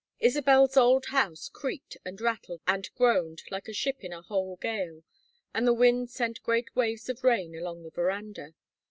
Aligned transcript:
Isabel's 0.19 0.77
old 0.77 1.05
house 1.09 1.47
creaked 1.47 1.95
and 2.03 2.19
rattled 2.19 2.61
and 2.65 2.89
groaned 2.95 3.43
like 3.51 3.67
a 3.67 3.71
ship 3.71 4.03
in 4.03 4.11
a 4.11 4.23
whole 4.23 4.55
gale, 4.55 5.03
and 5.53 5.67
the 5.67 5.75
wind 5.75 6.09
sent 6.09 6.41
great 6.41 6.75
waves 6.75 7.07
of 7.07 7.23
rain 7.23 7.55
along 7.55 7.83
the 7.83 7.91
veranda. 7.91 8.55